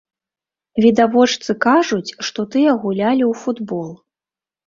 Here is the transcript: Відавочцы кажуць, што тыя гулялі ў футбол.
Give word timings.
Відавочцы 0.83 1.51
кажуць, 1.65 2.15
што 2.29 2.45
тыя 2.55 2.71
гулялі 2.85 3.23
ў 3.31 3.43
футбол. 3.43 3.87